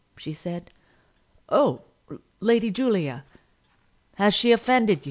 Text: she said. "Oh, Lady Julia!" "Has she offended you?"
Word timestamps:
she 0.17 0.33
said. 0.33 0.71
"Oh, 1.47 1.81
Lady 2.39 2.71
Julia!" 2.71 3.23
"Has 4.15 4.33
she 4.33 4.51
offended 4.51 4.97
you?" 4.97 4.99